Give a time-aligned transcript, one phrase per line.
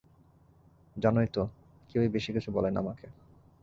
[0.95, 1.43] জানোই তো
[1.89, 3.07] কেউই বেশি কিছু বলে না আমাকে।